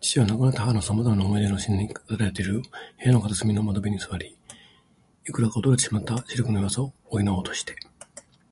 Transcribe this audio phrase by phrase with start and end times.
[0.00, 2.62] 父は、亡くなった母のさまざまな思い出の品に飾られている部
[3.04, 4.38] 屋の片隅の窓辺に坐り、
[5.28, 7.76] いくらか衰えてしまった視力の弱さを補おうとして